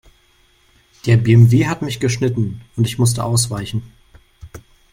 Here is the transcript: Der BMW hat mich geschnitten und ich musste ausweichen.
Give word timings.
Der 1.05 1.15
BMW 1.15 1.67
hat 1.67 1.83
mich 1.83 1.99
geschnitten 1.99 2.61
und 2.75 2.87
ich 2.87 2.97
musste 2.97 3.23
ausweichen. 3.23 3.83